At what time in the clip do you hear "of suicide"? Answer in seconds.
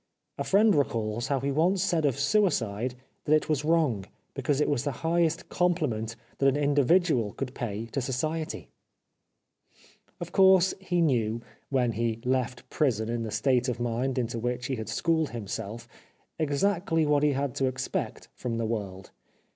2.05-2.95